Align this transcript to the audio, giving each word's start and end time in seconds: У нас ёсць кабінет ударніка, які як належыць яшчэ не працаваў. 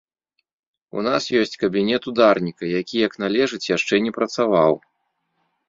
У 0.99 1.03
нас 1.07 1.23
ёсць 1.41 1.59
кабінет 1.65 2.01
ударніка, 2.13 2.63
які 2.79 2.95
як 3.07 3.13
належыць 3.27 3.63
яшчэ 3.75 3.95
не 4.09 4.17
працаваў. 4.19 4.73